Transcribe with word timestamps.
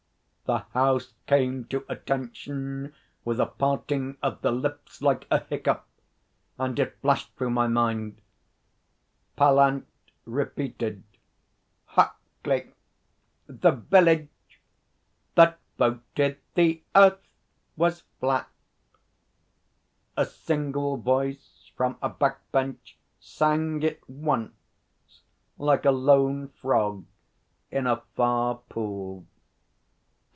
The 0.43 0.65
House 0.73 1.13
came 1.27 1.63
to 1.69 1.85
attention 1.87 2.93
with 3.23 3.39
a 3.39 3.45
parting 3.45 4.17
of 4.21 4.41
the 4.41 4.51
lips 4.51 5.01
like 5.01 5.25
a 5.31 5.39
hiccough, 5.39 5.85
and 6.57 6.77
it 6.77 6.97
flashed 6.99 7.33
through 7.37 7.51
my 7.51 7.67
mind.... 7.67 8.19
Pallant 9.37 9.87
repeated, 10.25 11.03
'Huckley. 11.91 12.71
The 13.47 13.71
village' 13.71 14.27
'That 15.35 15.57
voted 15.77 16.37
the 16.55 16.83
Earth 16.93 17.21
was 17.77 18.01
flat.' 18.19 18.49
A 20.17 20.25
single 20.25 20.97
voice 20.97 21.71
from 21.77 21.97
a 22.01 22.09
back 22.09 22.41
Bench 22.51 22.97
sang 23.21 23.81
it 23.83 24.01
once 24.09 24.51
like 25.57 25.85
a 25.85 25.91
lone 25.91 26.49
frog 26.49 27.05
in 27.71 27.87
a 27.87 28.01
far 28.17 28.57
pool. 28.67 29.25